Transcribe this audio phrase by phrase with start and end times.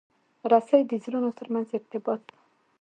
[0.51, 2.35] رسۍ د زړونو ترمنځ ارتباط ده.